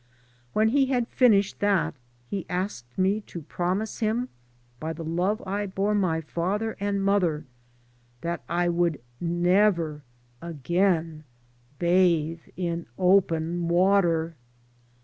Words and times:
When 0.53 0.69
he 0.69 0.87
had 0.87 1.07
finished 1.09 1.59
that 1.59 1.93
he 2.27 2.47
asked 2.49 2.97
me 2.97 3.21
to 3.27 3.43
promise 3.43 3.99
him 3.99 4.29
by 4.79 4.93
the 4.93 5.03
love 5.03 5.43
I 5.45 5.67
bore 5.67 5.93
my 5.93 6.21
father 6.21 6.75
and 6.79 7.03
mother 7.03 7.45
that 8.21 8.41
I 8.49 8.67
would 8.67 8.99
never 9.19 10.01
again 10.41 11.23
bathe 11.77 12.41
in 12.57 12.87
open 12.97 13.67
water. 13.67 14.35